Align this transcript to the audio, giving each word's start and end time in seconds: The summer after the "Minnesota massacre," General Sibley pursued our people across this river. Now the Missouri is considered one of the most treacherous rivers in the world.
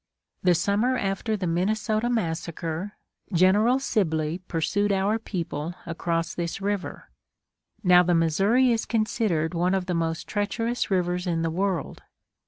The 0.41 0.55
summer 0.55 0.97
after 0.97 1.37
the 1.37 1.45
"Minnesota 1.45 2.09
massacre," 2.09 2.93
General 3.31 3.77
Sibley 3.77 4.39
pursued 4.47 4.91
our 4.91 5.19
people 5.19 5.75
across 5.85 6.33
this 6.33 6.59
river. 6.59 7.11
Now 7.83 8.01
the 8.01 8.15
Missouri 8.15 8.71
is 8.71 8.87
considered 8.87 9.53
one 9.53 9.75
of 9.75 9.85
the 9.85 9.93
most 9.93 10.27
treacherous 10.27 10.89
rivers 10.89 11.27
in 11.27 11.43
the 11.43 11.51
world. 11.51 12.01